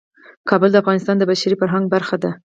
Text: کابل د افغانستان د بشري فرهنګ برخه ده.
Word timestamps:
کابل 0.49 0.69
د 0.71 0.75
افغانستان 0.83 1.15
د 1.17 1.23
بشري 1.31 1.55
فرهنګ 1.61 1.85
برخه 1.93 2.15
ده. 2.23 2.31